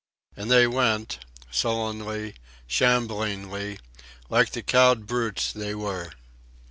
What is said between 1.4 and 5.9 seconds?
sullenly, shamblingly, like the cowed brutes they